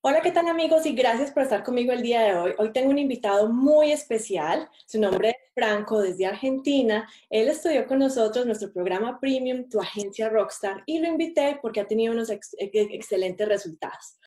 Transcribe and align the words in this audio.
Hola, 0.00 0.20
¿qué 0.20 0.30
tal 0.30 0.46
amigos? 0.46 0.86
Y 0.86 0.92
gracias 0.92 1.32
por 1.32 1.42
estar 1.42 1.64
conmigo 1.64 1.92
el 1.92 2.02
día 2.02 2.20
de 2.20 2.36
hoy. 2.36 2.52
Hoy 2.58 2.72
tengo 2.72 2.88
un 2.88 2.98
invitado 2.98 3.48
muy 3.48 3.90
especial. 3.90 4.68
Su 4.86 5.00
nombre 5.00 5.30
es 5.30 5.36
Franco, 5.56 6.00
desde 6.00 6.24
Argentina. 6.24 7.08
Él 7.28 7.48
estudió 7.48 7.84
con 7.88 7.98
nosotros 7.98 8.46
nuestro 8.46 8.72
programa 8.72 9.18
Premium, 9.18 9.68
tu 9.68 9.80
agencia 9.80 10.28
Rockstar, 10.28 10.84
y 10.86 11.00
lo 11.00 11.08
invité 11.08 11.58
porque 11.60 11.80
ha 11.80 11.86
tenido 11.88 12.12
unos 12.12 12.30
excelentes 12.30 13.48
resultados. 13.48 14.18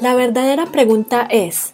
La 0.00 0.16
verdadera 0.16 0.66
pregunta 0.66 1.28
es, 1.30 1.70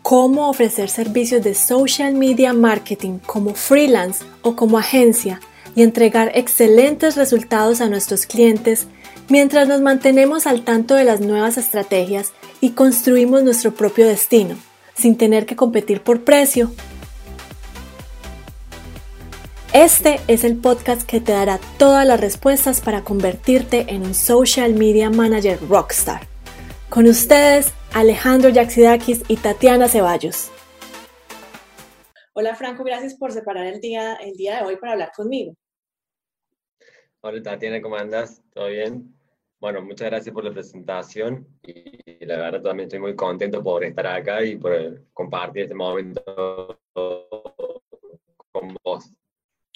¿cómo 0.00 0.48
ofrecer 0.48 0.88
servicios 0.88 1.42
de 1.44 1.54
social 1.54 2.14
media 2.14 2.54
marketing 2.54 3.18
como 3.18 3.54
freelance 3.54 4.24
o 4.40 4.56
como 4.56 4.78
agencia 4.78 5.38
y 5.74 5.82
entregar 5.82 6.32
excelentes 6.34 7.16
resultados 7.16 7.80
a 7.80 7.88
nuestros 7.88 8.26
clientes? 8.26 8.86
mientras 9.30 9.68
nos 9.68 9.80
mantenemos 9.80 10.46
al 10.46 10.64
tanto 10.64 10.96
de 10.96 11.04
las 11.04 11.20
nuevas 11.20 11.56
estrategias 11.56 12.32
y 12.60 12.72
construimos 12.72 13.42
nuestro 13.42 13.72
propio 13.72 14.06
destino, 14.06 14.56
sin 14.94 15.16
tener 15.16 15.46
que 15.46 15.56
competir 15.56 16.02
por 16.02 16.24
precio. 16.24 16.70
Este 19.72 20.20
es 20.26 20.42
el 20.42 20.56
podcast 20.56 21.02
que 21.02 21.20
te 21.20 21.32
dará 21.32 21.60
todas 21.78 22.04
las 22.04 22.20
respuestas 22.20 22.80
para 22.80 23.02
convertirte 23.02 23.86
en 23.88 24.02
un 24.02 24.14
social 24.14 24.74
media 24.74 25.10
manager 25.10 25.60
rockstar. 25.68 26.26
Con 26.88 27.06
ustedes, 27.06 27.72
Alejandro 27.94 28.50
Yaxidakis 28.50 29.22
y 29.28 29.36
Tatiana 29.36 29.86
Ceballos. 29.86 30.50
Hola 32.32 32.56
Franco, 32.56 32.82
gracias 32.82 33.14
por 33.14 33.30
separar 33.32 33.66
el 33.66 33.80
día, 33.80 34.14
el 34.14 34.32
día 34.32 34.56
de 34.56 34.64
hoy 34.64 34.76
para 34.76 34.92
hablar 34.92 35.12
conmigo. 35.14 35.54
Hola 37.22 37.42
Tatiana, 37.42 37.82
¿cómo 37.82 37.96
andas? 37.96 38.42
¿Todo 38.54 38.68
bien? 38.68 39.14
Bueno, 39.60 39.82
muchas 39.82 40.08
gracias 40.08 40.32
por 40.34 40.42
la 40.42 40.52
presentación 40.52 41.46
y 41.62 42.24
la 42.24 42.38
verdad 42.38 42.62
también 42.62 42.86
estoy 42.86 42.98
muy 42.98 43.14
contento 43.14 43.62
por 43.62 43.84
estar 43.84 44.06
acá 44.06 44.42
y 44.42 44.56
por 44.56 45.04
compartir 45.12 45.64
este 45.64 45.74
momento 45.74 46.80
con 48.52 48.74
vos. 48.82 49.12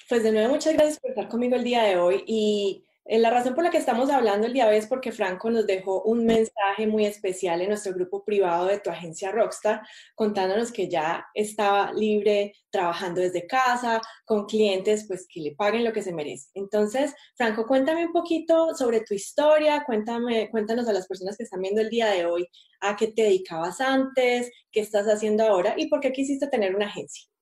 Pues 0.09 0.23
de 0.23 0.33
nuevo, 0.33 0.55
muchas 0.55 0.73
gracias 0.73 0.99
por 0.99 1.11
estar 1.11 1.29
conmigo 1.29 1.55
el 1.57 1.65
día 1.65 1.83
de 1.83 1.99
hoy 1.99 2.25
y 2.27 2.83
eh, 2.83 2.94
la 3.07 3.31
razón 3.31 3.55
por 3.55 3.65
la 3.65 3.71
que 3.71 3.77
estamos 3.77 4.09
hablando 4.11 4.47
el 4.47 4.55
día 4.55 4.65
de 4.65 4.73
hoy 4.73 4.77
es 4.79 4.87
porque 4.87 5.13
Franco 5.13 5.51
nos 5.51 5.67
dejó 5.67 6.03
un 6.03 6.25
mensaje 6.25 6.87
muy 6.87 7.05
especial 7.05 7.61
en 7.61 7.69
nuestro 7.69 7.93
grupo 7.93 8.25
privado 8.25 8.67
de 8.67 8.81
tu 8.81 8.89
agencia 8.89 9.31
Rockstar, 9.31 9.83
contándonos 10.15 10.73
que 10.73 10.89
ya 10.89 11.27
estaba 11.35 11.93
libre 11.93 12.55
trabajando 12.71 13.21
desde 13.21 13.47
casa, 13.47 14.01
con 14.25 14.47
clientes 14.47 15.05
pues 15.07 15.27
que 15.29 15.41
le 15.41 15.55
paguen 15.55 15.85
lo 15.85 15.93
que 15.93 16.03
se 16.03 16.15
merece. 16.15 16.49
Entonces, 16.55 17.15
Franco, 17.37 17.67
cuéntame 17.67 18.07
un 18.07 18.13
poquito 18.13 18.75
sobre 18.75 19.01
tu 19.03 19.13
historia, 19.13 19.85
cuéntame, 19.85 20.49
cuéntanos 20.51 20.89
a 20.89 20.93
las 20.93 21.07
personas 21.07 21.37
que 21.37 21.45
están 21.45 21.61
viendo 21.61 21.83
el 21.83 21.91
día 21.91 22.07
de 22.07 22.25
hoy 22.25 22.49
a 22.81 22.97
qué 22.97 23.09
te 23.09 23.23
dedicabas 23.25 23.81
antes, 23.81 24.51
qué 24.73 24.81
estás 24.81 25.07
haciendo 25.07 25.45
ahora 25.45 25.75
y 25.77 25.89
por 25.89 26.01
qué 26.01 26.13
quisiste 26.13 26.47
tener 26.49 26.75
una 26.75 26.87
agencia. 26.87 27.34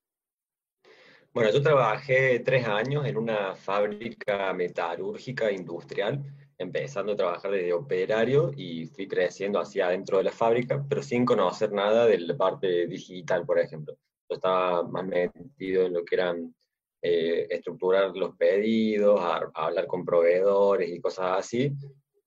Bueno, 1.34 1.50
yo 1.50 1.62
trabajé 1.62 2.40
tres 2.40 2.66
años 2.68 3.06
en 3.06 3.16
una 3.16 3.54
fábrica 3.54 4.52
metalúrgica 4.52 5.50
industrial, 5.50 6.22
empezando 6.58 7.12
a 7.12 7.16
trabajar 7.16 7.50
desde 7.52 7.72
operario 7.72 8.52
y 8.54 8.84
fui 8.84 9.08
creciendo 9.08 9.58
hacia 9.58 9.86
adentro 9.86 10.18
de 10.18 10.24
la 10.24 10.30
fábrica, 10.30 10.84
pero 10.86 11.02
sin 11.02 11.24
conocer 11.24 11.72
nada 11.72 12.04
de 12.04 12.18
la 12.18 12.36
parte 12.36 12.86
digital, 12.86 13.46
por 13.46 13.58
ejemplo. 13.58 13.94
Yo 14.28 14.34
estaba 14.36 14.82
más 14.82 15.06
metido 15.06 15.86
en 15.86 15.94
lo 15.94 16.04
que 16.04 16.16
eran 16.16 16.54
eh, 17.00 17.46
estructurar 17.48 18.14
los 18.14 18.36
pedidos, 18.36 19.18
hablar 19.54 19.86
con 19.86 20.04
proveedores 20.04 20.90
y 20.90 21.00
cosas 21.00 21.38
así. 21.38 21.74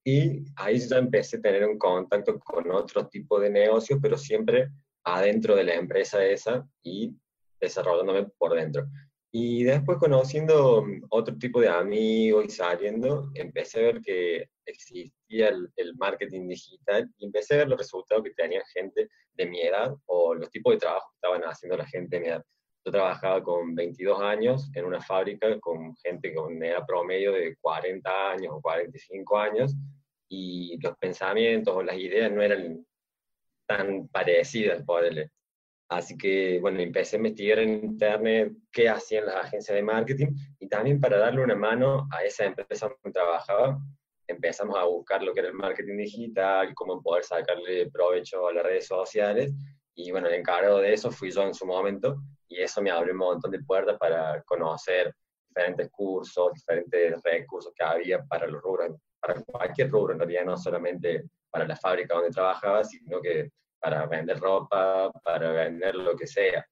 Y 0.03 0.45
ahí 0.56 0.80
ya 0.80 0.98
empecé 0.98 1.38
a 1.38 1.42
tener 1.42 1.64
un 1.67 1.78
contacto 1.78 2.39
con 2.39 2.72
otro 2.72 3.08
tipo 3.08 3.39
de 3.39 3.52
negocios, 3.52 4.00
pero 4.02 4.17
siempre 4.17 4.70
adentro 5.03 5.56
de 5.56 5.64
la 5.64 5.76
empresa 5.76 6.26
esa 6.26 6.67
y 6.81 7.16
desarrollándome 7.59 8.28
por 8.38 8.53
dentro. 8.53 8.88
Y 9.38 9.66
después 9.66 9.98
conociendo 9.98 10.82
mm, 10.82 11.08
otro 11.10 11.38
tipo 11.38 11.60
de 11.60 11.67
amigos 11.67 12.45
y 12.45 12.49
saliendo, 12.49 13.32
empecé 13.33 13.80
a 13.80 13.83
ver 13.83 14.02
que 14.02 14.49
existía 14.66 15.49
el, 15.49 15.95
marketing 15.98 16.48
digital 16.48 17.10
y 17.17 17.26
empecé 17.26 17.55
a 17.55 17.58
ver 17.58 17.67
los 17.67 17.80
resultados 17.80 18.23
que 18.23 18.32
tenía 18.32 18.64
gente 18.73 19.10
de 19.33 19.45
mi 19.45 19.61
edad 19.61 19.93
o 20.05 20.33
los 20.33 20.49
tipos 20.49 20.73
de 20.73 20.80
trabajo 20.80 21.10
que 21.10 21.16
estaban 21.17 21.42
haciendo 21.49 21.76
la 21.76 21.86
gente 21.86 22.16
de 22.16 22.21
mi 22.21 22.30
edad. 22.30 22.45
Yo 22.86 22.92
trabajaba 22.93 23.43
con 23.43 23.76
22 23.76 24.22
años 24.22 24.70
en 24.73 24.86
una 24.86 25.02
fábrica 25.02 25.60
con 25.60 25.93
gente 25.98 26.33
con 26.33 26.64
edad 26.64 26.86
promedio 26.87 27.33
de 27.33 27.58
40 27.60 28.32
años 28.32 28.54
o 28.55 28.61
45 28.61 29.37
años 29.37 29.76
y 30.30 30.80
los 30.82 30.95
pensamientos 30.98 31.76
o 31.76 31.83
las 31.83 31.98
ideas 31.98 32.32
no 32.32 32.42
eran 32.42 32.86
tan 33.67 34.08
parecidas. 34.08 34.83
Así 35.88 36.18
que, 36.18 36.60
bueno, 36.60 36.80
empecé 36.80 37.16
a 37.16 37.20
investigar 37.20 37.60
en 37.60 37.84
internet 37.84 38.54
qué 38.72 38.90
hacían 38.90 39.28
las 39.28 39.36
agencias 39.36 39.76
de 39.76 39.84
marketing 39.84 40.28
y 40.60 40.68
también 40.68 41.00
para 41.00 41.18
darle 41.18 41.44
una 41.44 41.56
mano 41.56 42.08
a 42.12 42.23
esa 42.23 42.46
empresa 42.46 42.88
donde 42.88 43.14
trabajaba, 43.14 43.78
empezamos 44.28 44.78
a 44.78 44.86
buscar 44.86 45.22
lo 45.22 45.34
que 45.34 45.42
era 45.42 45.50
el 45.50 45.56
marketing 45.56 45.98
digital, 45.98 46.73
cómo 46.73 47.02
poder 47.02 47.23
sacarle 47.23 47.92
provecho 47.92 48.48
a 48.48 48.54
las 48.54 48.64
redes 48.64 48.88
sociales. 48.88 49.54
Y 49.94 50.12
bueno, 50.12 50.28
el 50.28 50.36
encargado 50.36 50.80
de 50.80 50.94
eso 50.94 51.12
fui 51.12 51.30
yo 51.30 51.44
en 51.44 51.54
su 51.54 51.68
momento 51.68 52.17
y 52.48 52.60
eso 52.62 52.82
me 52.82 52.90
abrió 52.90 53.14
un 53.14 53.20
montón 53.20 53.52
de 53.52 53.64
puertas 53.64 53.98
para 54.00 54.42
conocer 54.44 55.14
diferentes 55.48 55.90
cursos, 55.92 56.52
diferentes 56.54 57.22
recursos 57.23 57.72
que 57.76 57.84
había 57.84 58.23
para 58.23 58.48
los 58.48 58.62
rubros, 58.62 58.98
para 59.22 59.42
cualquier 59.44 59.90
rubro 59.92 60.14
en 60.14 60.20
realidad, 60.20 60.46
no 60.46 60.58
solamente 60.58 61.26
para 61.50 61.67
la 61.67 61.76
fábrica 61.76 62.16
donde 62.16 62.32
trabajaba, 62.32 62.84
sino 62.84 63.22
que 63.22 63.52
para 63.86 64.08
vender 64.08 64.40
ropa, 64.40 65.12
para 65.23 65.52
vender 65.52 65.94
lo 65.94 66.16
que 66.16 66.26
sea. 66.26 66.66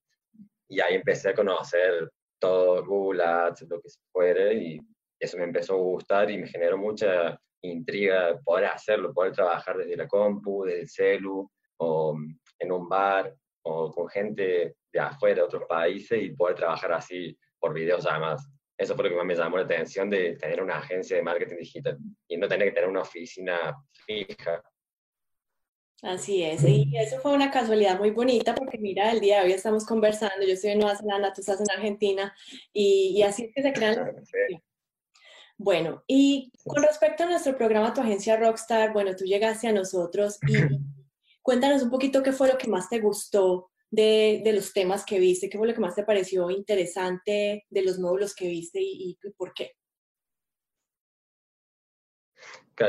Y 0.68 0.81
ahí 0.81 0.96
empecé 0.96 1.29
a 1.29 1.35
conocer 1.35 2.09
todo 2.40 2.84
Google 2.84 3.24
Ads, 3.24 3.68
lo 3.69 3.79
que 3.79 3.90
se 3.90 4.00
fuere, 4.12 4.56
y 4.56 4.79
eso 5.19 5.38
me 5.38 5.44
empezó 5.44 5.75
a 5.75 5.78
gustar 5.78 6.31
y 6.31 6.40
me 6.40 6.47
generó 6.47 6.75
mucha 6.75 7.40
intriga 7.62 8.40
poder 8.44 8.66
hacerlo, 8.66 9.13
poder 9.13 9.34
trabajar 9.34 9.78
desde 9.78 9.96
la 9.96 10.07
compu, 10.07 10.66
desde 10.66 10.81
el 10.81 10.90
celu, 10.90 11.51
o 11.78 12.18
en 12.57 12.72
un 12.72 12.90
bar, 12.90 13.31
o 13.63 13.91
con 13.91 14.09
gente 14.09 14.75
de 14.91 15.00
afuera, 15.00 15.35
de 15.35 15.41
otros 15.44 15.66
países, 15.69 16.19
y 16.19 16.31
poder 16.31 16.56
trabajar 16.56 16.94
así 16.94 17.38
por 17.59 17.75
videollamadas. 17.75 18.50
Eso 18.75 18.95
fue 18.95 19.03
lo 19.03 19.09
que 19.12 19.18
más 19.18 19.25
me 19.28 19.35
llamó 19.35 19.57
la 19.57 19.66
atención 19.66 20.09
de 20.09 20.35
tener 20.35 20.63
una 20.63 20.80
agencia 20.80 21.16
de 21.16 21.22
marketing 21.22 21.57
digital 21.57 22.00
y 22.28 22.38
no 22.38 22.47
tener 22.47 22.69
que 22.69 22.74
tener 22.74 22.90
una 22.90 23.01
oficina 23.01 23.75
fija 23.91 24.63
Así 26.01 26.43
es, 26.43 26.63
y 26.65 26.91
eso 26.97 27.19
fue 27.21 27.33
una 27.33 27.49
casualidad 27.49 27.97
muy 27.97 28.11
bonita 28.11 28.53
porque 28.53 28.77
mira, 28.77 29.09
el 29.11 29.21
día 29.21 29.39
de 29.39 29.45
hoy 29.45 29.51
estamos 29.53 29.85
conversando, 29.85 30.45
yo 30.45 30.51
estoy 30.51 30.71
en 30.71 30.79
Nueva 30.79 30.97
Zelanda, 30.97 31.31
tú 31.31 31.39
estás 31.39 31.61
en 31.61 31.71
Argentina 31.71 32.35
y, 32.73 33.21
así 33.21 33.45
es 33.45 33.51
que 33.55 33.61
se 33.61 33.71
crean 33.71 34.13
Bueno, 35.57 36.03
y 36.05 36.51
con 36.65 36.83
respecto 36.83 37.23
a 37.23 37.27
nuestro 37.27 37.55
programa 37.55 37.93
Tu 37.93 38.01
Agencia 38.01 38.35
Rockstar, 38.35 38.91
bueno, 38.91 39.15
tú 39.15 39.23
llegaste 39.23 39.69
a 39.69 39.71
nosotros 39.71 40.39
y 40.45 40.55
cuéntanos 41.41 41.83
un 41.83 41.89
poquito 41.89 42.21
qué 42.21 42.33
fue 42.33 42.49
lo 42.49 42.57
que 42.57 42.67
más 42.67 42.89
te 42.89 42.99
gustó 42.99 43.71
de, 43.89 44.43
los 44.53 44.73
temas 44.73 45.05
que 45.05 45.19
viste, 45.19 45.49
qué 45.49 45.57
fue 45.57 45.67
lo 45.67 45.73
que 45.73 45.79
más 45.79 45.95
te 45.95 46.03
pareció 46.03 46.49
interesante 46.49 47.65
de 47.69 47.81
los 47.81 47.97
módulos 47.97 48.35
que 48.35 48.49
viste 48.49 48.79
y 48.81 49.17
por 49.37 49.53
qué. 49.53 49.71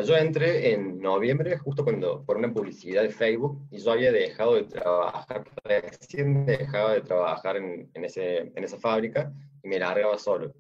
Yo 0.05 0.17
entré 0.17 0.73
en 0.73 1.01
noviembre, 1.01 1.59
justo 1.59 1.85
cuando, 1.85 2.25
por 2.25 2.37
una 2.37 2.53
publicidad 2.53 3.03
de 3.03 3.11
Facebook, 3.11 3.67
y 3.71 3.79
yo 3.79 3.93
había 3.93 4.13
dejado 4.13 4.55
de 4.55 4.65
trabajar, 4.65 5.45
recién 5.63 6.47
dejaba 6.47 6.95
de 6.95 7.03
trabajar 7.03 7.57
en, 7.57 7.91
en, 7.93 8.05
ese, 8.05 8.53
en 8.55 8.65
esa 8.65 8.79
fábrica 8.79 9.33
y 9.63 9.69
me 9.69 9.79
largaba 9.79 10.19
solo. 10.19 10.55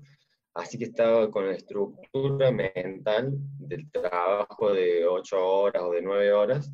Así 0.54 0.78
que 0.78 0.84
estaba 0.84 1.30
con 1.30 1.48
la 1.48 1.54
estructura 1.54 2.52
mental 2.52 3.32
del 3.58 3.90
trabajo 3.90 4.72
de 4.72 5.04
8 5.04 5.36
horas 5.44 5.82
o 5.82 5.90
de 5.90 6.02
9 6.02 6.32
horas 6.32 6.70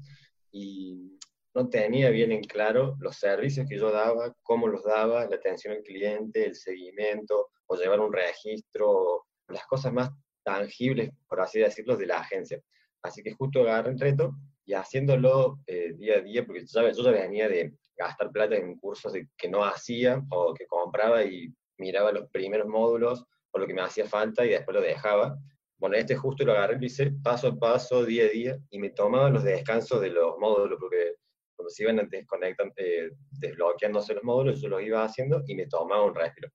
y 0.52 1.18
no 1.54 1.68
tenía 1.68 2.10
bien 2.10 2.32
en 2.32 2.44
claro 2.44 2.96
los 3.00 3.16
servicios 3.16 3.66
que 3.68 3.78
yo 3.78 3.90
daba, 3.90 4.34
cómo 4.42 4.68
los 4.68 4.84
daba, 4.84 5.26
la 5.26 5.36
atención 5.36 5.74
al 5.74 5.82
cliente, 5.82 6.44
el 6.44 6.54
seguimiento, 6.54 7.48
o 7.66 7.76
llevar 7.76 8.00
un 8.00 8.12
registro, 8.12 9.26
las 9.48 9.66
cosas 9.66 9.92
más 9.92 10.10
tangibles, 10.42 11.10
por 11.28 11.40
así 11.40 11.60
decirlo, 11.60 11.96
de 11.96 12.06
la 12.06 12.18
agencia. 12.18 12.60
Así 13.02 13.22
que 13.22 13.32
justo 13.32 13.60
agarré 13.62 13.90
el 13.92 14.00
reto 14.00 14.34
y 14.64 14.74
haciéndolo 14.74 15.58
eh, 15.66 15.92
día 15.94 16.18
a 16.18 16.20
día, 16.20 16.44
porque 16.44 16.64
yo 16.66 16.92
ya, 16.92 17.10
venía 17.10 17.48
de 17.48 17.72
gastar 17.96 18.30
plata 18.30 18.56
en 18.56 18.76
cursos 18.76 19.12
que 19.36 19.48
no 19.48 19.64
hacía 19.64 20.22
o 20.30 20.54
que 20.54 20.66
compraba 20.66 21.24
y 21.24 21.52
miraba 21.78 22.12
los 22.12 22.28
primeros 22.30 22.68
módulos 22.68 23.24
o 23.52 23.58
lo 23.58 23.66
que 23.66 23.74
me 23.74 23.82
hacía 23.82 24.06
falta 24.06 24.44
y 24.44 24.50
después 24.50 24.74
lo 24.74 24.82
dejaba. 24.82 25.36
Bueno, 25.78 25.96
este 25.96 26.14
justo 26.14 26.44
lo 26.44 26.52
agarré, 26.52 26.78
lo 26.78 26.84
hice 26.84 27.10
paso 27.22 27.48
a 27.48 27.58
paso, 27.58 28.04
día 28.04 28.24
a 28.24 28.28
día, 28.28 28.58
y 28.70 28.78
me 28.78 28.90
tomaba 28.90 29.30
los 29.30 29.42
descansos 29.42 30.00
de 30.00 30.10
los 30.10 30.38
módulos, 30.38 30.78
porque 30.78 31.14
cuando 31.56 31.70
se 31.70 31.82
iban 31.82 32.08
desconectando, 32.08 32.74
eh, 32.76 33.10
desbloqueándose 33.30 34.14
los 34.14 34.24
módulos, 34.24 34.60
yo 34.60 34.68
los 34.68 34.82
iba 34.82 35.04
haciendo 35.04 35.42
y 35.46 35.54
me 35.54 35.66
tomaba 35.66 36.04
un 36.04 36.14
respiro. 36.14 36.50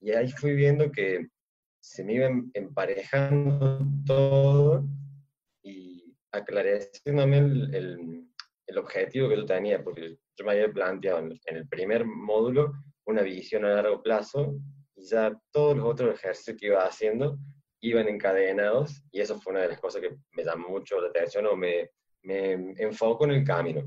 Y 0.00 0.10
ahí 0.12 0.30
fui 0.30 0.54
viendo 0.54 0.90
que 0.90 1.26
se 1.86 2.02
me 2.02 2.14
iba 2.14 2.26
em, 2.26 2.50
emparejando 2.52 3.78
todo 4.04 4.84
y 5.62 6.12
aclareciéndome 6.32 7.38
el, 7.38 8.26
el 8.66 8.78
objetivo 8.78 9.28
que 9.28 9.36
yo 9.36 9.46
tenía, 9.46 9.82
porque 9.84 10.18
yo 10.36 10.44
me 10.44 10.52
había 10.52 10.68
planteado 10.68 11.20
en, 11.20 11.38
el 11.44 11.68
primer 11.68 12.04
módulo 12.04 12.72
una 13.06 13.22
visión 13.22 13.64
a 13.64 13.74
largo 13.74 14.02
plazo 14.02 14.56
y 14.96 15.06
ya 15.06 15.32
todos 15.52 15.76
los 15.76 15.86
otros 15.86 16.14
ejercicios 16.14 16.56
que 16.58 16.66
iba 16.66 16.84
haciendo 16.84 17.38
iban 17.80 18.08
encadenados 18.08 19.04
y 19.12 19.20
eso 19.20 19.38
fue 19.40 19.52
una 19.52 19.62
de 19.62 19.68
las 19.68 19.80
cosas 19.80 20.02
que 20.02 20.16
me 20.32 20.44
llamó 20.44 20.68
mucho 20.68 21.00
la 21.00 21.08
atención 21.08 21.46
o 21.46 21.54
me, 21.54 21.90
me 22.22 22.52
enfoco 22.78 23.24
en 23.26 23.30
el 23.30 23.44
camino. 23.44 23.84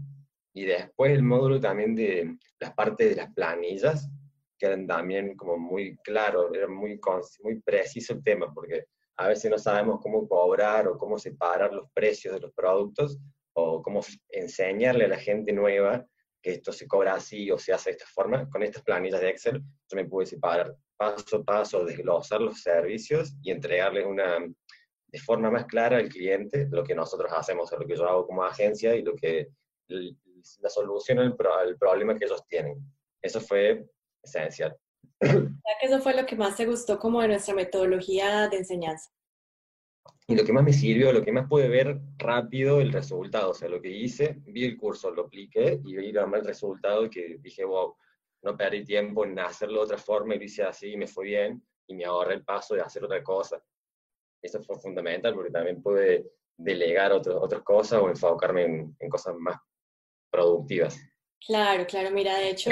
Y 0.53 0.63
después 0.63 1.11
el 1.11 1.23
módulo 1.23 1.59
también 1.59 1.95
de 1.95 2.37
las 2.61 2.73
partes 2.73 3.09
de 3.09 3.15
las 3.17 3.33
planillas, 3.33 4.09
que 4.59 4.65
eran 4.65 4.85
también 4.85 5.35
como 5.35 5.57
muy 5.57 5.97
claro, 6.03 6.53
era 6.53 6.67
muy, 6.67 6.99
muy 7.41 7.61
preciso 7.61 8.13
el 8.13 8.23
tema, 8.23 8.53
porque 8.53 8.85
a 9.17 9.27
veces 9.27 9.49
no 9.49 9.57
sabemos 9.57 9.99
cómo 10.01 10.27
cobrar 10.27 10.87
o 10.87 10.97
cómo 10.97 11.17
separar 11.17 11.73
los 11.73 11.89
precios 11.93 12.33
de 12.33 12.41
los 12.41 12.53
productos 12.53 13.17
o 13.53 13.81
cómo 13.81 14.01
enseñarle 14.29 15.05
a 15.05 15.09
la 15.09 15.17
gente 15.17 15.51
nueva 15.51 16.05
que 16.41 16.51
esto 16.51 16.71
se 16.71 16.87
cobra 16.87 17.15
así 17.15 17.51
o 17.51 17.57
se 17.57 17.73
hace 17.73 17.89
de 17.89 17.97
esta 17.97 18.05
forma. 18.13 18.49
Con 18.49 18.63
estas 18.63 18.83
planillas 18.83 19.19
de 19.19 19.29
Excel 19.29 19.61
yo 19.89 19.95
me 19.95 20.05
pude 20.05 20.25
separar 20.25 20.73
paso 20.95 21.37
a 21.37 21.43
paso, 21.43 21.85
desglosar 21.85 22.41
los 22.41 22.61
servicios 22.61 23.33
y 23.41 23.51
entregarles 23.51 24.05
una, 24.05 24.37
de 25.07 25.19
forma 25.19 25.49
más 25.49 25.65
clara 25.65 25.97
al 25.97 26.09
cliente 26.09 26.67
lo 26.69 26.83
que 26.83 26.95
nosotros 26.95 27.31
hacemos, 27.33 27.71
lo 27.71 27.85
que 27.85 27.95
yo 27.95 28.07
hago 28.07 28.27
como 28.27 28.43
agencia 28.43 28.95
y 28.95 29.01
lo 29.01 29.15
que 29.15 29.47
la 29.87 30.69
solución 30.69 31.19
al, 31.19 31.35
problema 31.77 32.17
que 32.17 32.25
ellos 32.25 32.45
tienen. 32.47 32.77
Eso 33.21 33.41
fue 33.41 33.85
esencial. 34.23 34.77
que 35.19 35.85
eso 35.85 35.99
fue 35.99 36.15
lo 36.15 36.25
que 36.25 36.35
más 36.35 36.55
te 36.55 36.65
gustó 36.65 36.99
como 36.99 37.21
de 37.21 37.29
nuestra 37.29 37.53
metodología 37.53 38.47
de 38.49 38.57
enseñanza. 38.57 39.09
Y 40.27 40.35
lo 40.35 40.45
que 40.45 40.53
más 40.53 40.63
me 40.63 40.73
sirvió, 40.73 41.11
lo 41.11 41.23
que 41.23 41.31
más 41.31 41.47
pude 41.47 41.67
ver 41.67 41.99
rápido 42.17 42.81
el 42.81 42.93
resultado, 42.93 43.51
o 43.51 43.53
sea, 43.53 43.67
lo 43.67 43.81
que 43.81 43.89
hice, 43.89 44.37
vi 44.45 44.63
el 44.63 44.77
curso, 44.77 45.09
lo 45.09 45.23
apliqué 45.23 45.79
y 45.83 45.95
vi 45.95 46.09
el 46.09 46.45
resultado 46.45 47.09
que 47.09 47.37
dije, 47.39 47.65
wow, 47.65 47.95
no 48.43 48.55
perdí 48.55 48.85
tiempo 48.85 49.25
en 49.25 49.39
hacerlo 49.39 49.79
de 49.79 49.85
otra 49.85 49.97
forma 49.97 50.35
y 50.35 50.37
lo 50.37 50.45
hice 50.45 50.63
así 50.63 50.91
y 50.91 50.97
me 50.97 51.07
fue 51.07 51.25
bien 51.25 51.63
y 51.87 51.95
me 51.95 52.05
ahorré 52.05 52.35
el 52.35 52.45
paso 52.45 52.75
de 52.75 52.81
hacer 52.81 53.03
otra 53.03 53.23
cosa. 53.23 53.61
Eso 54.41 54.61
fue 54.61 54.79
fundamental 54.79 55.33
porque 55.33 55.51
también 55.51 55.81
pude 55.81 56.31
delegar 56.55 57.11
otras 57.11 57.61
cosas 57.63 57.99
o 57.99 58.09
enfocarme 58.09 58.65
en, 58.65 58.95
en 58.99 59.09
cosas 59.09 59.35
más 59.35 59.57
productivas. 60.31 60.99
Claro, 61.45 61.85
claro. 61.87 62.11
Mira, 62.11 62.37
de 62.37 62.51
hecho, 62.51 62.71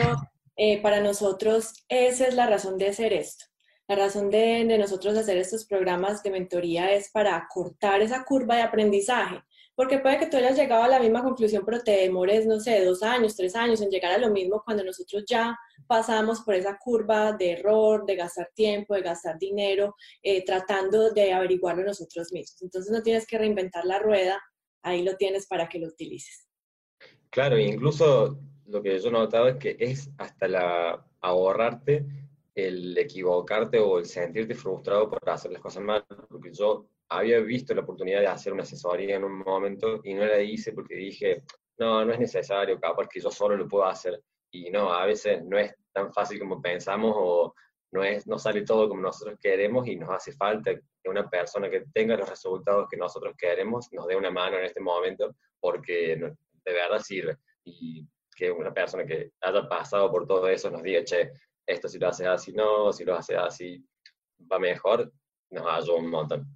eh, 0.57 0.81
para 0.81 0.99
nosotros 0.99 1.85
esa 1.87 2.27
es 2.27 2.33
la 2.33 2.47
razón 2.47 2.77
de 2.77 2.89
hacer 2.89 3.13
esto. 3.13 3.45
La 3.87 3.95
razón 3.95 4.29
de, 4.29 4.65
nosotros 4.77 5.15
hacer 5.15 5.37
estos 5.37 5.65
programas 5.65 6.21
de 6.21 6.31
mentoría 6.31 6.91
es 6.91 7.09
para 7.09 7.47
cortar 7.49 8.01
esa 8.01 8.25
curva 8.25 8.55
de 8.55 8.63
aprendizaje. 8.63 9.41
Porque 9.75 9.99
puede 9.99 10.17
que 10.17 10.25
tú 10.25 10.35
hayas 10.35 10.57
llegado 10.57 10.83
a 10.83 10.87
la 10.87 10.99
misma 10.99 11.23
conclusión, 11.23 11.63
pero 11.63 11.81
te 11.81 11.91
demores, 11.91 12.45
no 12.47 12.59
sé, 12.59 12.83
dos 12.83 13.01
años, 13.03 13.35
tres 13.35 13.55
años 13.55 13.79
en 13.79 13.89
llegar 13.89 14.11
a 14.11 14.17
lo 14.17 14.31
mismo 14.31 14.61
cuando 14.65 14.83
nosotros 14.83 15.23
ya 15.25 15.55
pasamos 15.85 16.41
por 16.41 16.55
esa 16.55 16.77
curva 16.77 17.31
de 17.33 17.51
error, 17.51 18.03
de 18.05 18.15
gastar 18.15 18.49
tiempo, 18.55 18.95
de 18.95 19.03
gastar 19.03 19.37
dinero, 19.37 19.95
eh, 20.21 20.43
tratando 20.43 21.11
de 21.11 21.31
averiguarlo 21.31 21.83
nosotros 21.83 22.33
mismos. 22.33 22.61
Entonces 22.63 22.91
no 22.91 23.03
tienes 23.03 23.25
que 23.25 23.37
reinventar 23.37 23.85
la 23.85 23.99
rueda, 23.99 24.41
ahí 24.81 25.03
lo 25.03 25.15
tienes 25.15 25.47
para 25.47 25.69
que 25.69 25.79
lo 25.79 25.87
utilices. 25.87 26.49
Claro, 27.29 27.57
incluso 27.57 28.41
lo 28.67 28.81
que 28.81 28.99
yo 28.99 29.09
he 29.09 29.11
notado 29.11 29.47
es 29.47 29.55
que 29.57 29.75
es 29.79 30.09
hasta 30.17 30.47
la 30.47 31.05
ahorrarte 31.21 32.05
el 32.53 32.97
equivocarte 32.97 33.79
o 33.79 33.99
el 33.99 34.05
sentirte 34.05 34.55
frustrado 34.55 35.09
por 35.09 35.29
hacer 35.29 35.51
las 35.51 35.61
cosas 35.61 35.83
mal, 35.83 36.03
porque 36.27 36.51
yo 36.51 36.87
había 37.09 37.39
visto 37.39 37.73
la 37.73 37.81
oportunidad 37.81 38.19
de 38.21 38.27
hacer 38.27 38.51
una 38.51 38.63
asesoría 38.63 39.15
en 39.15 39.23
un 39.23 39.39
momento 39.39 40.01
y 40.03 40.13
no 40.13 40.25
la 40.25 40.41
hice 40.41 40.73
porque 40.73 40.95
dije, 40.95 41.43
no, 41.77 42.03
no 42.03 42.11
es 42.11 42.19
necesario, 42.19 42.79
capaz 42.79 43.07
que 43.07 43.19
yo 43.19 43.29
solo 43.29 43.55
lo 43.55 43.67
puedo 43.67 43.85
hacer. 43.85 44.21
Y 44.51 44.71
no, 44.71 44.91
a 44.91 45.05
veces 45.05 45.43
no 45.43 45.57
es 45.57 45.73
tan 45.93 46.11
fácil 46.11 46.39
como 46.39 46.61
pensamos 46.61 47.13
o 47.15 47.53
no, 47.91 48.03
es, 48.03 48.25
no 48.25 48.39
sale 48.39 48.63
todo 48.63 48.89
como 48.89 49.01
nosotros 49.01 49.37
queremos 49.39 49.87
y 49.87 49.95
nos 49.95 50.09
hace 50.09 50.33
falta 50.33 50.73
que 50.73 51.09
una 51.09 51.29
persona 51.29 51.69
que 51.69 51.85
tenga 51.93 52.17
los 52.17 52.27
resultados 52.27 52.87
que 52.89 52.97
nosotros 52.97 53.35
queremos 53.37 53.87
nos 53.93 54.07
dé 54.07 54.15
una 54.15 54.31
mano 54.31 54.57
en 54.57 54.65
este 54.65 54.81
momento 54.81 55.35
porque 55.59 56.17
de 56.17 56.73
verdad 56.73 56.99
sirve. 56.99 57.37
Y 57.63 58.05
que 58.37 58.51
una 58.51 58.71
persona 58.71 59.03
que 59.03 59.31
haya 59.41 59.67
pasado 59.67 60.11
por 60.11 60.27
todo 60.27 60.47
eso 60.47 60.69
nos 60.69 60.83
diga, 60.83 61.03
che, 61.03 61.31
esto 61.65 61.89
si 61.89 61.97
lo 61.97 62.07
haces 62.07 62.27
así 62.27 62.53
no, 62.53 62.93
si 62.93 63.03
lo 63.03 63.15
haces 63.15 63.35
así 63.37 63.83
va 64.49 64.59
mejor, 64.59 65.11
nos 65.49 65.65
ayuda 65.67 65.97
un 65.97 66.09
montón. 66.09 66.47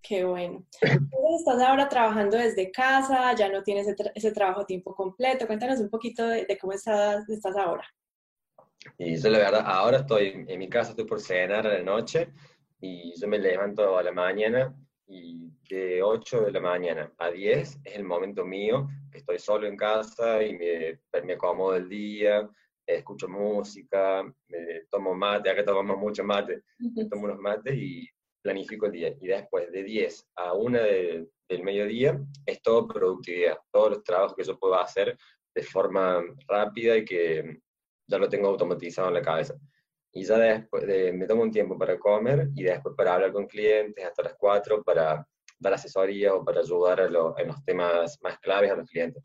Qué 0.00 0.24
bueno. 0.24 0.64
estás 0.80 1.60
ahora 1.60 1.88
trabajando 1.88 2.38
desde 2.38 2.70
casa, 2.70 3.34
ya 3.34 3.50
no 3.50 3.62
tienes 3.62 3.86
ese, 4.14 4.32
trabajo 4.32 4.62
a 4.62 4.66
tiempo 4.66 4.94
completo. 4.94 5.46
Cuéntanos 5.46 5.80
un 5.80 5.90
poquito 5.90 6.26
de, 6.26 6.58
cómo 6.58 6.72
estás, 6.72 7.28
estás 7.28 7.56
ahora. 7.56 7.86
Y 8.96 9.16
yo 9.16 9.28
la 9.28 9.38
verdad, 9.38 9.62
ahora 9.66 9.98
estoy 9.98 10.46
en 10.48 10.58
mi 10.58 10.68
casa, 10.68 10.90
estoy 10.90 11.04
por 11.04 11.20
cenar 11.20 11.66
a 11.66 11.74
la 11.74 11.82
noche 11.82 12.32
y 12.80 13.12
yo 13.20 13.28
me 13.28 13.38
levanto 13.38 13.98
a 13.98 14.02
la 14.02 14.12
mañana 14.12 14.74
y 15.08 15.50
de 15.68 16.02
8 16.02 16.42
de 16.42 16.52
la 16.52 16.60
mañana 16.60 17.12
a 17.18 17.30
10 17.30 17.80
es 17.84 17.96
el 17.96 18.04
momento 18.04 18.44
mío, 18.44 18.88
que 19.10 19.18
estoy 19.18 19.38
solo 19.38 19.66
en 19.66 19.76
casa 19.76 20.42
y 20.42 20.56
me, 20.56 21.00
me 21.24 21.32
acomodo 21.32 21.76
el 21.76 21.88
día, 21.88 22.48
escucho 22.86 23.28
música, 23.28 24.22
me 24.48 24.80
tomo 24.90 25.14
mate, 25.14 25.50
acá 25.50 25.64
tomamos 25.64 25.98
mucho 25.98 26.24
mate, 26.24 26.62
me 26.78 27.06
tomo 27.06 27.24
unos 27.24 27.38
mates 27.38 27.74
y 27.74 28.06
planifico 28.42 28.86
el 28.86 28.92
día. 28.92 29.14
Y 29.20 29.28
después 29.28 29.72
de 29.72 29.82
10 29.82 30.28
a 30.36 30.52
1 30.52 30.78
del 30.78 31.62
mediodía 31.62 32.20
es 32.44 32.62
todo 32.62 32.86
productividad, 32.86 33.58
todos 33.72 33.90
los 33.90 34.04
trabajos 34.04 34.34
que 34.34 34.44
yo 34.44 34.58
puedo 34.58 34.78
hacer 34.78 35.16
de 35.54 35.62
forma 35.62 36.22
rápida 36.46 36.98
y 36.98 37.04
que 37.04 37.60
ya 38.06 38.18
lo 38.18 38.28
tengo 38.28 38.48
automatizado 38.48 39.08
en 39.08 39.14
la 39.14 39.22
cabeza 39.22 39.54
y 40.18 40.24
ya 40.24 40.36
después 40.36 40.84
me 41.14 41.26
tomo 41.26 41.42
un 41.42 41.52
tiempo 41.52 41.78
para 41.78 41.96
comer 41.96 42.48
y 42.56 42.64
después 42.64 42.96
para 42.96 43.14
hablar 43.14 43.32
con 43.32 43.46
clientes 43.46 44.04
hasta 44.04 44.24
las 44.24 44.34
4 44.34 44.82
para 44.82 45.24
dar 45.60 45.74
asesoría 45.74 46.34
o 46.34 46.44
para 46.44 46.60
ayudar 46.60 47.00
en 47.00 47.12
los 47.46 47.64
temas 47.64 48.18
más 48.20 48.38
claves 48.40 48.72
a 48.72 48.76
los 48.76 48.88
clientes. 48.90 49.22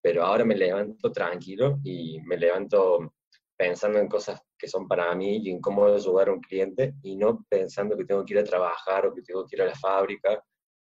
Pero 0.00 0.24
ahora 0.24 0.44
me 0.44 0.54
levanto 0.54 1.10
tranquilo 1.10 1.80
y 1.82 2.20
me 2.20 2.36
levanto 2.36 3.12
pensando 3.56 3.98
en 3.98 4.06
cosas 4.06 4.40
que 4.56 4.68
son 4.68 4.86
para 4.86 5.12
mí 5.16 5.38
y 5.38 5.50
en 5.50 5.60
cómo 5.60 5.86
ayudar 5.86 6.28
a 6.28 6.32
un 6.32 6.40
cliente 6.40 6.94
y 7.02 7.16
no 7.16 7.44
pensando 7.48 7.96
que 7.96 8.04
tengo 8.04 8.24
que 8.24 8.34
ir 8.34 8.40
a 8.40 8.44
trabajar 8.44 9.06
o 9.06 9.14
que 9.14 9.22
tengo 9.22 9.44
que 9.44 9.56
ir 9.56 9.62
a 9.62 9.66
la 9.66 9.74
fábrica 9.74 10.40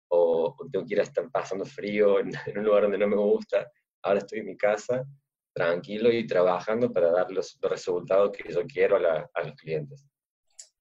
o, 0.08 0.56
que 0.56 0.70
tengo 0.72 0.84
que 0.84 0.94
ir 0.94 1.00
a 1.00 1.04
estar 1.04 1.30
pasando 1.30 1.64
frío 1.64 2.18
en, 2.18 2.32
en 2.46 2.58
un 2.58 2.64
lugar 2.64 2.82
donde 2.82 2.98
no 2.98 3.06
me 3.06 3.16
gusta. 3.16 3.70
Ahora 4.02 4.18
estoy 4.18 4.40
en 4.40 4.46
mi 4.46 4.56
casa 4.56 5.04
tranquilo 5.52 6.10
y 6.12 6.26
trabajando 6.26 6.92
para 6.92 7.10
dar 7.10 7.30
los, 7.30 7.58
resultados 7.62 8.32
que 8.32 8.52
yo 8.52 8.62
quiero 8.66 8.96
a, 8.96 9.30
a, 9.34 9.42
los 9.42 9.54
clientes. 9.56 10.04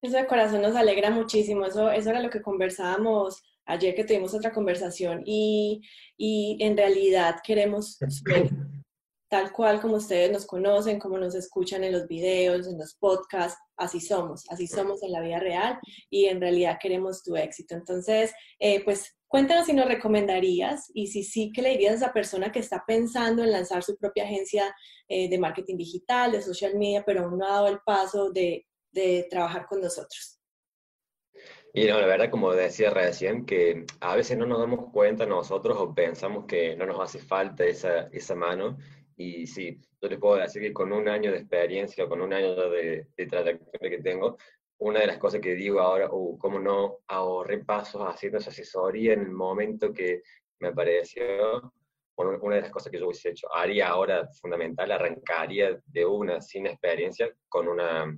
Eso 0.02 0.18
de 0.18 0.26
corazón 0.26 0.62
nos 0.62 0.76
alegra 0.76 1.12
muchísimo, 1.12 1.66
eso, 1.66 1.92
eso 1.92 2.10
era 2.10 2.22
lo 2.22 2.30
que 2.30 2.42
conversábamos 2.42 3.42
ayer 3.66 3.94
que 3.96 4.04
tuvimos 4.04 4.34
otra 4.34 4.52
conversación 4.52 5.22
y, 5.26 5.82
y 6.18 6.58
en 6.60 6.76
realidad 6.76 7.38
queremos 7.44 7.98
tal 9.30 9.54
cual 9.54 9.80
como 9.80 9.96
ustedes 9.96 10.30
nos 10.30 10.46
conocen, 10.46 11.00
como 11.00 11.18
nos 11.18 11.36
escuchan 11.36 11.86
en 11.86 11.94
los 11.94 12.06
videos, 12.08 12.68
en 12.68 12.78
los 12.78 12.96
podcasts, 12.96 13.58
así 13.78 14.02
somos, 14.02 14.44
así 14.50 14.68
somos 14.68 15.02
en 15.04 15.14
la 15.14 15.22
vida 15.22 15.40
real 15.40 15.80
y 16.10 16.26
en 16.26 16.42
realidad 16.42 16.78
queremos 16.82 17.24
tu 17.24 17.38
éxito. 17.38 17.76
Entonces, 17.76 18.34
eh, 18.60 18.84
pues 18.84 19.16
Cuéntanos 19.32 19.66
si 19.66 19.72
nos 19.72 19.88
recomendarías 19.88 20.92
y 20.94 21.08
si 21.08 21.24
sí, 21.24 21.54
¿qué 21.56 21.62
le 21.62 21.70
dirías 21.70 21.94
a 21.94 21.96
esa 21.96 22.14
persona 22.14 22.52
que 22.52 22.60
está 22.60 22.84
pensando 22.86 23.42
en 23.42 23.54
lanzar 23.54 23.82
su 23.82 23.96
propia 23.96 24.26
agencia 24.26 24.76
eh, 25.08 25.30
de 25.30 25.40
marketing 25.40 25.78
digital, 25.78 26.34
de 26.34 26.42
social 26.42 26.78
media, 26.78 27.02
pero 27.06 27.24
aún 27.24 27.38
no 27.38 27.46
ha 27.46 27.52
dado 27.52 27.68
el 27.70 27.80
paso 27.80 28.30
de, 28.30 28.68
de 28.92 29.26
trabajar 29.30 29.68
con 29.68 29.80
nosotros? 29.80 30.38
Y 31.74 31.86
no, 31.86 32.02
la 32.02 32.08
verdad, 32.08 32.30
como 32.30 32.52
decía 32.52 32.90
recién, 32.90 33.46
que 33.46 33.86
a 34.02 34.18
veces 34.18 34.38
no 34.38 34.46
nos 34.46 34.60
damos 34.60 34.92
cuenta 34.92 35.26
nosotros 35.26 35.78
o 35.80 35.96
pensamos 35.96 36.44
que 36.46 36.76
no 36.76 36.86
nos 36.86 37.00
hace 37.00 37.20
falta 37.20 37.64
esa, 37.64 38.10
esa 38.12 38.36
mano. 38.36 38.78
Y 39.16 39.48
sí, 39.48 39.80
yo 40.02 40.10
les 40.10 40.20
puedo 40.20 40.36
decir 40.36 40.62
que 40.62 40.74
con 40.74 40.92
un 40.92 41.08
año 41.08 41.32
de 41.32 41.38
experiencia, 41.38 42.06
con 42.06 42.20
un 42.20 42.34
año 42.34 42.54
de, 42.70 43.08
de 43.16 43.26
trayectoria 43.28 43.90
que 43.90 44.04
tengo, 44.04 44.38
una 44.82 45.00
de 45.02 45.08
las 45.08 45.18
cosas 45.20 45.42
que 45.42 45.54
digo 45.54 45.80
ahora, 45.80 46.08
o 46.08 46.18
uh, 46.18 46.38
cómo 46.40 46.60
no 46.60 46.98
ahorré 47.08 47.64
pasos 47.64 48.02
haciendo 48.02 48.40
esa 48.40 48.50
asesoría 48.50 49.14
en 49.14 49.22
el 49.22 49.32
momento 49.32 49.94
que 49.94 50.24
me 50.60 50.74
pareció, 50.74 51.72
una 52.16 52.56
de 52.56 52.62
las 52.62 52.72
cosas 52.72 52.92
que 52.92 53.00
yo 53.00 53.08
hubiese 53.08 53.30
hecho, 53.30 53.48
haría 53.54 53.90
ahora 53.90 54.28
fundamental, 54.42 54.92
arrancaría 54.92 55.80
de 55.86 56.06
una 56.06 56.42
sin 56.42 56.68
experiencia 56.68 57.30
con 57.48 57.68
una 57.68 58.12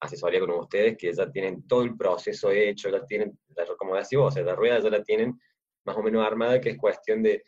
asesoría 0.00 0.40
con 0.40 0.50
ustedes 0.50 0.96
que 0.96 1.12
ya 1.12 1.30
tienen 1.30 1.66
todo 1.66 1.82
el 1.82 1.96
proceso 1.96 2.50
hecho, 2.50 2.90
ya 2.90 3.04
tienen, 3.04 3.36
como 3.76 3.96
decís 3.96 4.18
vos, 4.18 4.36
la 4.36 4.54
rueda 4.54 4.78
ya 4.80 4.90
la 4.90 5.02
tienen 5.02 5.38
más 5.84 5.96
o 5.96 6.02
menos 6.02 6.24
armada, 6.24 6.60
que 6.60 6.70
es 6.70 6.78
cuestión 6.78 7.22
de 7.22 7.42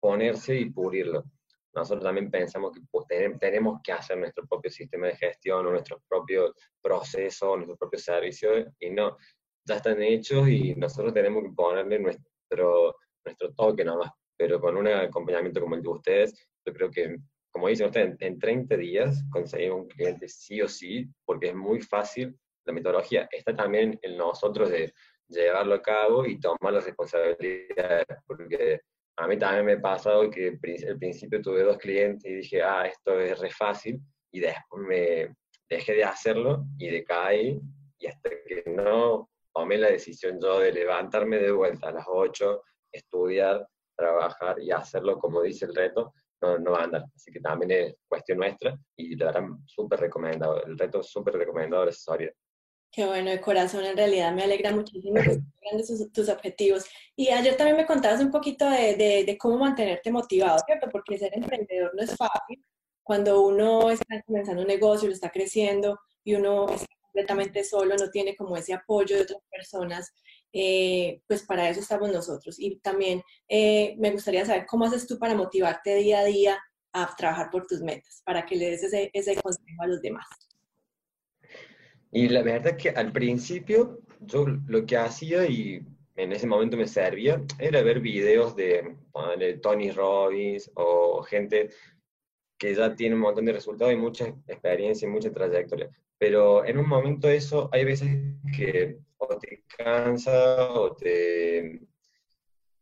ponerse 0.00 0.56
y 0.56 0.70
pulirlo 0.70 1.24
nosotros 1.74 2.04
también 2.04 2.30
pensamos 2.30 2.72
que 2.72 2.80
pues, 2.90 3.06
tenemos 3.38 3.80
que 3.82 3.92
hacer 3.92 4.18
nuestro 4.18 4.46
propio 4.46 4.70
sistema 4.70 5.06
de 5.06 5.16
gestión 5.16 5.66
o 5.66 5.70
nuestros 5.70 6.02
propios 6.08 6.52
procesos, 6.82 7.56
nuestros 7.56 7.78
propios 7.78 8.02
servicios, 8.02 8.66
y 8.80 8.90
no, 8.90 9.16
ya 9.64 9.76
están 9.76 10.02
hechos 10.02 10.48
y 10.48 10.74
nosotros 10.74 11.14
tenemos 11.14 11.44
que 11.44 11.50
ponerle 11.50 11.98
nuestro, 11.98 12.96
nuestro 13.24 13.52
toque 13.54 13.84
nomás, 13.84 14.10
pero 14.36 14.60
con 14.60 14.76
un 14.76 14.88
acompañamiento 14.88 15.60
como 15.60 15.76
el 15.76 15.82
de 15.82 15.88
ustedes, 15.88 16.48
yo 16.66 16.72
creo 16.72 16.90
que, 16.90 17.16
como 17.52 17.68
dicen 17.68 17.86
ustedes, 17.86 18.16
en 18.20 18.38
30 18.38 18.76
días 18.76 19.24
conseguimos 19.30 19.82
un 19.82 19.88
cliente 19.88 20.28
sí 20.28 20.60
o 20.62 20.68
sí, 20.68 21.06
porque 21.24 21.48
es 21.48 21.54
muy 21.54 21.80
fácil. 21.80 22.36
La 22.64 22.72
metodología 22.72 23.28
está 23.30 23.54
también 23.54 23.98
en 24.02 24.16
nosotros 24.16 24.70
de 24.70 24.92
llevarlo 25.28 25.74
a 25.74 25.82
cabo 25.82 26.26
y 26.26 26.38
tomar 26.38 26.72
las 26.72 26.84
responsabilidades, 26.84 28.06
porque 28.26 28.80
a 29.20 29.26
mí 29.26 29.38
también 29.38 29.66
me 29.66 29.72
ha 29.74 29.80
pasado 29.80 30.30
que 30.30 30.58
al 30.88 30.98
principio 30.98 31.42
tuve 31.42 31.62
dos 31.62 31.76
clientes 31.76 32.24
y 32.24 32.36
dije, 32.36 32.62
ah, 32.62 32.86
esto 32.86 33.20
es 33.20 33.38
re 33.38 33.50
fácil, 33.50 34.00
y 34.32 34.40
después 34.40 34.82
me 34.82 35.34
dejé 35.68 35.92
de 35.92 36.04
hacerlo 36.04 36.64
y 36.78 36.88
decaí, 36.88 37.60
y 37.98 38.06
hasta 38.06 38.30
que 38.30 38.64
no 38.66 39.28
tomé 39.52 39.76
la 39.76 39.88
decisión 39.88 40.38
yo 40.40 40.60
de 40.60 40.72
levantarme 40.72 41.38
de 41.38 41.52
vuelta 41.52 41.88
a 41.88 41.92
las 41.92 42.06
8, 42.08 42.62
estudiar, 42.90 43.66
trabajar 43.94 44.56
y 44.58 44.70
hacerlo 44.70 45.18
como 45.18 45.42
dice 45.42 45.66
el 45.66 45.74
reto, 45.74 46.14
no, 46.40 46.58
no 46.58 46.70
va 46.70 46.80
a 46.80 46.84
andar. 46.84 47.04
Así 47.14 47.30
que 47.30 47.40
también 47.40 47.70
es 47.72 47.96
cuestión 48.08 48.38
nuestra 48.38 48.74
y 48.96 49.16
le 49.16 49.24
darán 49.26 49.58
súper 49.66 50.00
recomendado. 50.00 50.64
El 50.64 50.78
reto 50.78 51.02
súper 51.02 51.34
recomendado 51.34 51.84
la 51.84 51.90
asesoría. 51.90 52.32
Qué 52.92 53.06
bueno, 53.06 53.30
de 53.30 53.40
corazón, 53.40 53.84
en 53.84 53.96
realidad 53.96 54.32
me 54.34 54.42
alegra 54.42 54.72
muchísimo 54.72 55.14
que 55.22 55.40
tus, 55.86 56.12
tus 56.12 56.28
objetivos. 56.28 56.84
Y 57.14 57.28
ayer 57.28 57.56
también 57.56 57.76
me 57.76 57.86
contabas 57.86 58.20
un 58.20 58.32
poquito 58.32 58.68
de, 58.68 58.96
de, 58.96 59.24
de, 59.24 59.38
cómo 59.38 59.58
mantenerte 59.58 60.10
motivado, 60.10 60.58
¿cierto? 60.66 60.88
Porque 60.90 61.16
ser 61.16 61.32
emprendedor 61.34 61.92
no 61.94 62.02
es 62.02 62.16
fácil. 62.16 62.64
Cuando 63.04 63.42
uno 63.42 63.90
está 63.90 64.20
comenzando 64.22 64.62
un 64.62 64.68
negocio, 64.68 65.08
lo 65.08 65.14
está 65.14 65.30
creciendo 65.30 66.00
y 66.24 66.34
uno 66.34 66.68
está 66.68 66.86
completamente 67.02 67.62
solo, 67.62 67.94
no 67.96 68.10
tiene 68.10 68.34
como 68.34 68.56
ese 68.56 68.74
apoyo 68.74 69.16
de 69.16 69.22
otras 69.22 69.42
personas, 69.50 70.12
eh, 70.52 71.22
pues 71.28 71.44
para 71.44 71.68
eso 71.68 71.80
estamos 71.80 72.10
nosotros. 72.10 72.56
Y 72.58 72.80
también 72.80 73.22
eh, 73.48 73.94
me 73.98 74.10
gustaría 74.10 74.44
saber 74.44 74.66
cómo 74.66 74.86
haces 74.86 75.06
tú 75.06 75.16
para 75.18 75.36
motivarte 75.36 75.94
día 75.94 76.20
a 76.20 76.24
día 76.24 76.58
a 76.92 77.14
trabajar 77.16 77.50
por 77.50 77.66
tus 77.68 77.82
metas, 77.82 78.20
para 78.24 78.44
que 78.44 78.56
le 78.56 78.70
des 78.70 78.82
ese, 78.82 79.10
ese 79.12 79.36
consejo 79.36 79.82
a 79.82 79.86
los 79.86 80.02
demás. 80.02 80.26
Y 82.12 82.28
la 82.28 82.42
verdad 82.42 82.74
es 82.76 82.82
que 82.82 82.90
al 82.90 83.12
principio 83.12 84.00
yo 84.20 84.46
lo 84.46 84.84
que 84.84 84.96
hacía 84.96 85.46
y 85.46 85.82
en 86.16 86.32
ese 86.32 86.46
momento 86.46 86.76
me 86.76 86.86
servía 86.86 87.42
era 87.58 87.82
ver 87.82 88.00
videos 88.00 88.54
de, 88.56 88.96
de 89.38 89.58
Tony 89.58 89.90
Robbins 89.90 90.70
o 90.74 91.22
gente 91.22 91.70
que 92.58 92.74
ya 92.74 92.94
tiene 92.94 93.14
un 93.14 93.22
montón 93.22 93.46
de 93.46 93.52
resultados 93.52 93.94
y 93.94 93.96
mucha 93.96 94.26
experiencia 94.46 95.06
y 95.06 95.10
mucha 95.10 95.32
trayectoria. 95.32 95.88
Pero 96.18 96.64
en 96.66 96.78
un 96.78 96.86
momento 96.86 97.28
eso 97.28 97.70
hay 97.72 97.84
veces 97.84 98.10
que 98.54 98.98
o 99.16 99.38
te 99.38 99.64
cansa 99.78 100.70
o 100.72 100.94
te, 100.94 101.80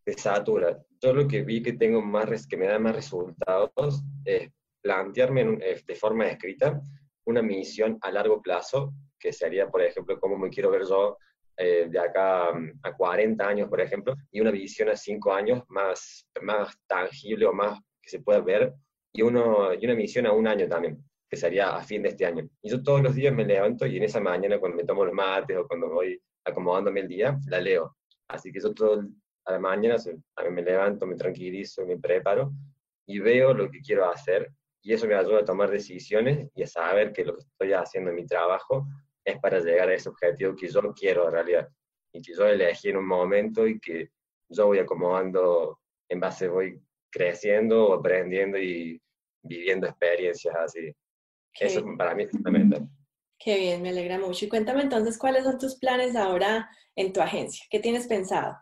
te 0.05 0.13
satura. 0.15 0.83
Yo 1.01 1.13
lo 1.13 1.29
que 1.29 1.43
vi 1.43 1.63
que 1.63 1.75
tengo 1.75 2.03
más, 2.03 2.47
que 2.47 2.57
me 2.57 2.67
da 2.67 2.79
más 2.79 2.97
resultados 2.97 4.03
es 4.25 4.51
plantearme 4.81 5.59
eh, 5.61 5.81
de 5.87 5.95
forma 5.95 6.27
escrita 6.27 6.81
una 7.25 7.43
misión 7.43 7.99
a 8.01 8.11
largo 8.11 8.43
plazo 8.43 8.93
que 9.19 9.33
sería, 9.33 9.69
por 9.69 9.83
ejemplo, 9.83 10.19
cómo 10.21 10.39
me 10.39 10.51
quiero 10.51 10.71
ver 10.71 10.85
yo 10.85 11.17
eh, 11.57 11.89
de 11.91 11.99
acá 11.99 12.53
mm, 12.53 12.81
a 12.83 12.97
40 12.97 13.47
años, 13.47 13.69
por 13.69 13.81
ejemplo, 13.81 14.15
y 14.31 14.41
una 14.41 14.51
visión 14.51 14.89
a 14.89 14.97
5 14.97 15.33
años 15.33 15.63
más, 15.69 16.29
más 16.43 16.77
tangible 16.87 17.47
o 17.47 17.53
más 17.53 17.81
que 18.01 18.11
se 18.11 18.21
pueda 18.21 18.41
ver, 18.41 18.73
y, 19.13 19.23
uno, 19.23 19.75
y 19.75 19.85
una 19.85 19.95
misión 19.95 20.27
a 20.27 20.33
un 20.33 20.47
año 20.47 20.69
también, 20.69 21.03
que 21.29 21.37
sería 21.37 21.77
a 21.77 21.83
fin 21.83 22.03
de 22.03 22.11
este 22.11 22.27
año. 22.27 22.49
Y 22.63 22.71
yo 22.71 22.83
todos 22.83 23.03
los 23.03 23.15
días 23.15 23.35
me 23.35 23.45
levanto 23.45 23.87
y 23.87 23.97
en 23.97 24.05
esa 24.05 24.21
mañana 24.21 24.59
cuando 24.61 24.77
me 24.77 24.85
tomo 24.85 25.05
los 25.05 25.15
mates 25.15 25.57
o 25.57 25.67
cuando 25.67 25.89
voy 25.89 26.21
acomodándome 26.45 27.01
el 27.01 27.09
día, 27.09 27.39
la 27.49 27.61
leo. 27.61 27.97
Así 28.29 28.53
que 28.53 28.61
yo 28.61 28.73
todo 28.73 29.03
a 29.47 29.53
la 29.53 29.59
mañana 29.59 29.97
me 30.51 30.63
levanto, 30.63 31.07
me 31.07 31.17
tranquilizo, 31.17 31.85
me 31.87 31.99
preparo 31.99 32.53
y 33.07 33.19
veo 33.19 33.55
lo 33.55 33.71
que 33.71 33.81
quiero 33.81 34.09
hacer 34.09 34.53
y 34.83 34.93
eso 34.93 35.07
me 35.07 35.15
ayuda 35.15 35.41
a 35.41 35.45
tomar 35.45 35.71
decisiones 35.71 36.49
y 36.55 36.63
a 36.63 36.67
saber 36.67 37.13
que 37.13 37.25
lo 37.25 37.35
que 37.35 37.41
estoy 37.41 37.73
haciendo 37.73 38.11
en 38.11 38.17
mi 38.17 38.27
trabajo 38.27 38.87
es 39.29 39.39
para 39.39 39.61
llegar 39.61 39.89
a 39.89 39.95
ese 39.95 40.09
objetivo 40.09 40.55
que 40.57 40.69
yo 40.69 40.81
quiero 40.93 41.27
en 41.27 41.33
realidad 41.33 41.69
y 42.13 42.23
que 42.23 42.35
yo 42.35 42.47
elegí 42.47 42.89
en 42.89 42.97
un 42.97 43.07
momento 43.07 43.67
y 43.67 43.79
que 43.79 44.11
yo 44.49 44.67
voy 44.67 44.79
acomodando 44.79 45.81
en 46.09 46.21
base, 46.21 46.49
voy 46.49 46.81
creciendo, 47.11 47.93
aprendiendo 47.95 48.59
y 48.59 49.01
viviendo 49.43 49.87
experiencias 49.87 50.55
así. 50.57 50.93
Eso 51.61 51.85
para 51.97 52.15
mí 52.15 52.25
es 52.25 52.31
fundamental. 52.31 52.89
Qué 53.39 53.59
bien, 53.59 53.83
me 53.83 53.91
alegra 53.91 54.19
mucho. 54.19 54.45
Y 54.45 54.49
cuéntame 54.49 54.83
entonces 54.83 55.19
cuáles 55.19 55.45
son 55.45 55.59
tus 55.59 55.77
planes 55.77 56.17
ahora 56.17 56.69
en 56.97 57.13
tu 57.13 57.21
agencia. 57.21 57.65
¿Qué 57.71 57.79
tienes 57.79 58.07
pensado? 58.07 58.57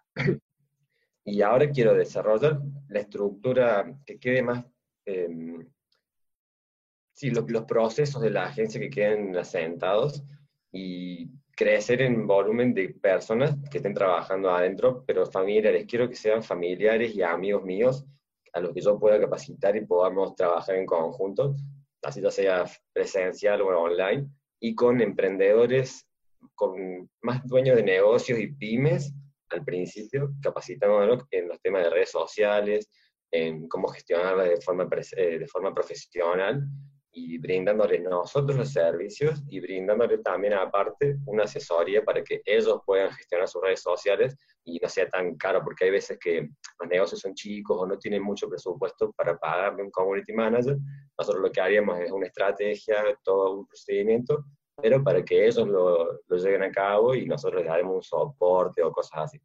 Y 1.24 1.42
ahora 1.42 1.68
quiero 1.70 1.92
desarrollar 1.94 2.60
la 2.88 3.00
estructura 3.00 3.98
que 4.06 4.18
quede 4.18 4.42
más 4.42 4.64
eh, 5.06 5.28
sí, 7.16 7.30
los, 7.30 7.50
los 7.50 7.64
procesos 7.64 8.20
de 8.22 8.30
la 8.30 8.44
agencia 8.44 8.80
que 8.80 8.90
queden 8.90 9.36
asentados 9.36 10.22
y 10.76 11.30
crecer 11.56 12.02
en 12.02 12.26
volumen 12.26 12.74
de 12.74 12.90
personas 12.90 13.56
que 13.70 13.78
estén 13.78 13.94
trabajando 13.94 14.50
adentro, 14.50 15.04
pero 15.06 15.24
familiares. 15.24 15.86
Quiero 15.88 16.06
que 16.08 16.14
sean 16.14 16.42
familiares 16.42 17.14
y 17.14 17.22
amigos 17.22 17.64
míos 17.64 18.04
a 18.52 18.60
los 18.60 18.74
que 18.74 18.82
yo 18.82 18.98
pueda 18.98 19.18
capacitar 19.18 19.74
y 19.74 19.86
podamos 19.86 20.36
trabajar 20.36 20.76
en 20.76 20.84
conjunto, 20.84 21.56
así 22.02 22.20
ya 22.20 22.30
sea 22.30 22.64
presencial 22.92 23.62
o 23.62 23.68
online, 23.68 24.28
y 24.60 24.74
con 24.74 25.00
emprendedores, 25.00 26.06
con 26.54 27.08
más 27.22 27.46
dueños 27.46 27.76
de 27.76 27.82
negocios 27.82 28.38
y 28.38 28.48
pymes 28.48 29.14
al 29.50 29.64
principio, 29.64 30.32
capacitándonos 30.42 31.24
en 31.30 31.48
los 31.48 31.60
temas 31.62 31.84
de 31.84 31.90
redes 31.90 32.10
sociales, 32.10 32.90
en 33.30 33.66
cómo 33.68 33.88
gestionarlas 33.88 34.48
de 34.50 34.60
forma, 34.60 34.88
eh, 35.16 35.38
de 35.38 35.46
forma 35.46 35.72
profesional 35.72 36.68
y 37.18 37.38
brindándole 37.38 37.98
nosotros 37.98 38.58
los 38.58 38.70
servicios 38.70 39.42
y 39.48 39.58
brindándole 39.58 40.18
también 40.18 40.52
aparte 40.52 41.16
una 41.24 41.44
asesoría 41.44 42.04
para 42.04 42.22
que 42.22 42.42
ellos 42.44 42.80
puedan 42.84 43.10
gestionar 43.10 43.48
sus 43.48 43.62
redes 43.62 43.80
sociales 43.80 44.36
y 44.64 44.78
no 44.82 44.86
sea 44.86 45.08
tan 45.08 45.34
caro, 45.36 45.62
porque 45.64 45.86
hay 45.86 45.92
veces 45.92 46.18
que 46.18 46.46
los 46.78 46.88
negocios 46.90 47.22
son 47.22 47.32
chicos 47.34 47.78
o 47.80 47.86
no 47.86 47.98
tienen 47.98 48.22
mucho 48.22 48.50
presupuesto 48.50 49.12
para 49.12 49.38
pagarle 49.38 49.82
un 49.82 49.90
community 49.90 50.34
manager. 50.34 50.76
Nosotros 51.18 51.42
lo 51.42 51.50
que 51.50 51.60
haríamos 51.62 51.98
es 52.00 52.12
una 52.12 52.26
estrategia, 52.26 53.02
todo 53.24 53.60
un 53.60 53.66
procedimiento, 53.66 54.44
pero 54.76 55.02
para 55.02 55.24
que 55.24 55.46
ellos 55.46 55.66
lo, 55.66 56.20
lo 56.26 56.36
lleven 56.36 56.64
a 56.64 56.70
cabo 56.70 57.14
y 57.14 57.24
nosotros 57.24 57.62
les 57.62 57.70
daremos 57.70 57.94
un 57.94 58.02
soporte 58.02 58.82
o 58.82 58.92
cosas 58.92 59.20
así. 59.24 59.40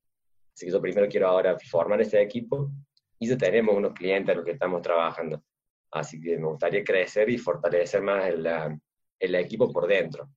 Así 0.53 0.65
que 0.65 0.73
yo 0.73 0.81
primero 0.81 1.07
quiero 1.07 1.29
ahora 1.29 1.57
formar 1.57 2.01
ese 2.01 2.21
equipo 2.21 2.69
y 3.17 3.29
ya 3.29 3.37
tenemos 3.37 3.77
unos 3.77 3.93
clientes 3.93 4.33
a 4.33 4.35
los 4.35 4.43
que 4.43 4.51
estamos 4.51 4.81
trabajando. 4.81 5.41
Así 5.91 6.21
que 6.21 6.38
me 6.38 6.48
gustaría 6.48 6.83
crecer 6.83 7.29
y 7.29 7.38
fortalecer 7.38 8.01
más 8.01 8.27
el, 8.29 8.48
el 9.19 9.36
equipo 9.36 9.71
por 9.71 9.88
dentro. 9.88 10.29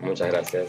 Muchas 0.00 0.28
gracias. 0.30 0.68